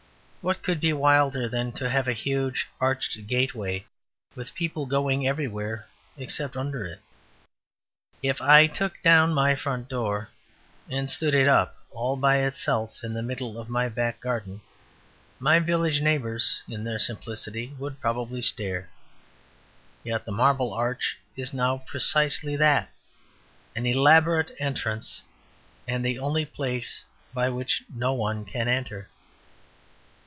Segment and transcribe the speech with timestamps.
[0.43, 3.85] What could be wilder than to have a huge arched gateway,
[4.33, 5.85] with people going everywhere
[6.17, 6.99] except under it?
[8.23, 10.29] If I took down my front door
[10.89, 14.61] and stood it up all by itself in the middle of my back garden,
[15.37, 18.89] my village neighbours (in their simplicity) would probably stare.
[20.03, 22.89] Yet the Marble Arch is now precisely that;
[23.75, 25.21] an elaborate entrance
[25.87, 29.07] and the only place by which no one can enter.